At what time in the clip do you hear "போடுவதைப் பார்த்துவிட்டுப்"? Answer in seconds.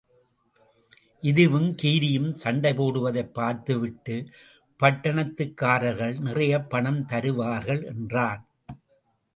2.73-4.27